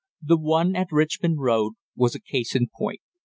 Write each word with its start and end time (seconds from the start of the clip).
The 0.23 0.35
one 0.39 0.75
at 0.75 0.87
Richmond 0.91 1.41
Road 1.41 1.73
was 1.95 2.15
a 2.15 2.19
case 2.19 2.55
in 2.55 2.69
point. 2.75 3.01